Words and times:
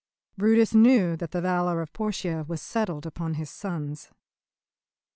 Brutus 0.35 0.73
knew 0.73 1.15
that 1.17 1.29
the 1.29 1.41
valour 1.41 1.79
of 1.79 1.93
Portia 1.93 2.43
was 2.47 2.59
settled 2.59 3.05
upon 3.05 3.35
his 3.35 3.51
sons. 3.51 4.09